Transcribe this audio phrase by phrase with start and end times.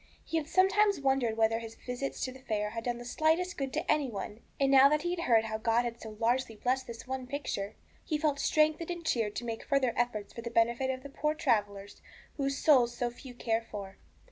[0.25, 3.71] He had sometimes wondered whether his visits to the fair had done the slightest good
[3.73, 7.05] to any one, and now that he heard how God had so largely blessed this
[7.05, 11.03] one picture, he felt strengthened and cheered to make further efforts for the benefit of
[11.03, 12.01] the poor travellers
[12.37, 13.99] whose souls so few care for.